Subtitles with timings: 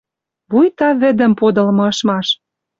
[0.51, 2.27] Вуйта вӹдӹм подылмы ышмаш.